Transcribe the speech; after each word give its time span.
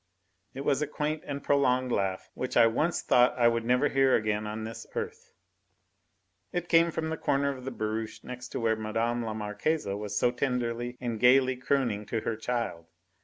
It 0.55 0.61
was 0.65 0.81
a 0.81 0.87
quaint 0.87 1.21
and 1.27 1.43
prolonged 1.43 1.91
laugh 1.91 2.31
which 2.33 2.57
I 2.57 2.65
once 2.65 3.03
thought 3.03 3.37
I 3.37 3.47
would 3.47 3.63
never 3.63 3.87
hear 3.87 4.15
again 4.15 4.47
on 4.47 4.63
this 4.63 4.87
earth. 4.95 5.29
It 6.51 6.67
came 6.69 6.89
from 6.89 7.09
the 7.11 7.17
corner 7.17 7.55
of 7.55 7.65
the 7.65 7.71
barouche 7.71 8.23
next 8.23 8.47
to 8.53 8.59
where 8.59 8.75
Mme. 8.75 9.21
la 9.23 9.35
Marquise 9.35 9.85
was 9.85 10.17
so 10.17 10.31
tenderly 10.31 10.97
and 10.99 11.19
gaily 11.19 11.55
crooning 11.55 12.07
to 12.07 12.21
her 12.21 12.35
child. 12.35 12.87